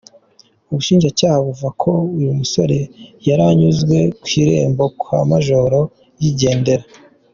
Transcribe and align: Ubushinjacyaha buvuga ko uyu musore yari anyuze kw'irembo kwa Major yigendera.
Ubushinjacyaha 0.69 1.37
buvuga 1.47 1.71
ko 1.83 1.91
uyu 2.17 2.31
musore 2.39 2.77
yari 3.27 3.43
anyuze 3.51 3.99
kw'irembo 4.21 4.83
kwa 5.01 5.19
Major 5.29 5.71
yigendera. 6.23 6.85